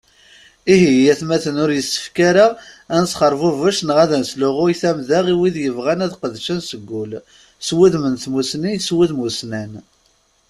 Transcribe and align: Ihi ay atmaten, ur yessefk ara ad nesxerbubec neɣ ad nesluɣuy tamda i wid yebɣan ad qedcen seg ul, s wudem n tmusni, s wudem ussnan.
Ihi 0.73 0.89
ay 0.99 1.07
atmaten, 1.13 1.61
ur 1.63 1.71
yessefk 1.73 2.17
ara 2.29 2.45
ad 2.95 2.99
nesxerbubec 3.03 3.77
neɣ 3.83 3.97
ad 4.03 4.11
nesluɣuy 4.17 4.73
tamda 4.81 5.19
i 5.33 5.35
wid 5.39 5.55
yebɣan 5.63 6.03
ad 6.05 6.13
qedcen 6.21 6.59
seg 6.69 6.89
ul, 7.01 7.11
s 7.67 7.69
wudem 7.75 8.05
n 8.13 8.15
tmusni, 8.23 8.73
s 8.79 8.89
wudem 8.95 9.19
ussnan. 9.27 9.71